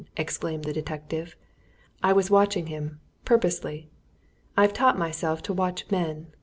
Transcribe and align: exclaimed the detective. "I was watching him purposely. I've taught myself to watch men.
exclaimed 0.17 0.63
the 0.63 0.73
detective. 0.73 1.35
"I 2.01 2.11
was 2.11 2.31
watching 2.31 2.65
him 2.65 2.99
purposely. 3.23 3.91
I've 4.57 4.73
taught 4.73 4.97
myself 4.97 5.43
to 5.43 5.53
watch 5.53 5.91
men. 5.91 6.33